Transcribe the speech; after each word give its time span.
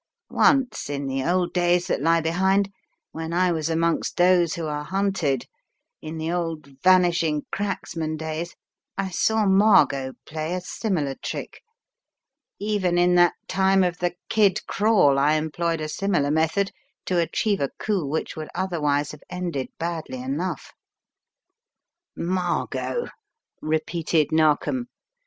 Once, 0.31 0.89
in 0.89 1.05
the 1.05 1.23
old 1.23 1.53
days 1.53 1.85
that 1.85 2.01
lie 2.01 2.19
behind, 2.19 2.71
when 3.11 3.31
I 3.33 3.51
was 3.51 3.69
amongst 3.69 4.17
those 4.17 4.55
who 4.55 4.65
are 4.65 4.83
hunted, 4.83 5.45
in 6.01 6.17
the 6.17 6.31
old' 6.31 6.65
vanishing 6.83 7.43
cracks 7.51 7.95
man' 7.95 8.17
days, 8.17 8.55
I 8.97 9.11
saw 9.11 9.45
Margot 9.45 10.13
play 10.25 10.55
a 10.55 10.61
similar 10.61 11.13
trick. 11.21 11.61
Even 12.57 12.97
in 12.97 13.13
that 13.13 13.35
time 13.47 13.83
of 13.83 13.99
the 13.99 14.15
'Kid 14.27 14.65
Crawl/ 14.65 15.19
I 15.19 15.33
employed 15.33 15.81
a 15.81 15.87
similar 15.87 16.31
method 16.31 16.71
to 17.05 17.19
achieve 17.19 17.61
a 17.61 17.69
coup 17.77 18.03
which 18.07 18.35
would 18.35 18.49
otherwise 18.55 19.11
have 19.11 19.21
ended 19.29 19.69
badly 19.77 20.19
enough." 20.19 20.71
"Margot," 22.15 23.05
repeated 23.61 24.31
Narkom. 24.31 24.87